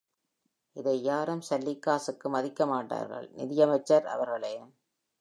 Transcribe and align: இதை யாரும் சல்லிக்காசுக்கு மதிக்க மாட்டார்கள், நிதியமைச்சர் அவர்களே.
இதை 0.75 1.03
யாரும் 1.03 1.43
சல்லிக்காசுக்கு 1.49 2.27
மதிக்க 2.29 2.65
மாட்டார்கள், 2.65 3.29
நிதியமைச்சர் 3.31 4.07
அவர்களே. 4.07 4.53